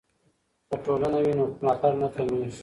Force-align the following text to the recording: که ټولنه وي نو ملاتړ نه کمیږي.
که 0.69 0.75
ټولنه 0.85 1.17
وي 1.23 1.33
نو 1.37 1.45
ملاتړ 1.61 1.91
نه 2.01 2.07
کمیږي. 2.15 2.51